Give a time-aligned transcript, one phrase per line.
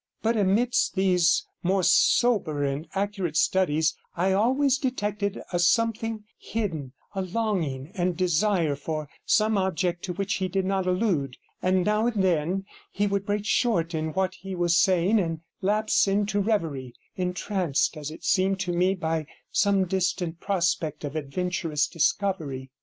[0.23, 7.21] But amidst these more sober and accurate studies I always detected a something hidden, a
[7.21, 12.23] longing and desire for some object to which he did not allude; and now and
[12.23, 17.95] then he would break short in what he was saying and lapse into reverie, entranced,
[17.95, 22.71] as it seemed to me, by some distant prospect of adventurous discovery.